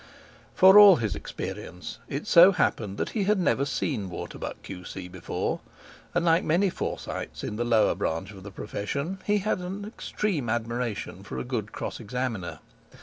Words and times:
For 0.55 0.79
all 0.79 0.95
his 0.95 1.13
experience, 1.15 1.99
it 2.09 2.25
so 2.25 2.53
happened 2.53 2.97
that 2.97 3.09
he 3.11 3.25
had 3.25 3.37
never 3.39 3.65
seen 3.65 4.09
Waterbuck, 4.09 4.63
Q.C., 4.63 5.07
before, 5.09 5.59
and, 6.15 6.25
like 6.25 6.43
many 6.43 6.71
Forsytes 6.71 7.43
in 7.43 7.55
the 7.55 7.63
lower 7.63 7.93
branch 7.93 8.31
of 8.31 8.41
the 8.41 8.49
profession, 8.49 9.19
he 9.25 9.37
had 9.37 9.59
an 9.59 9.85
extreme 9.85 10.49
admiration 10.49 11.21
for 11.21 11.37
a 11.37 11.43
good 11.43 11.71
cross 11.71 11.99
examiner. 11.99 12.57